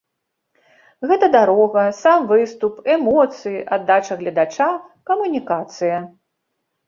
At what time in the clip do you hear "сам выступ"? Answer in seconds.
2.03-2.79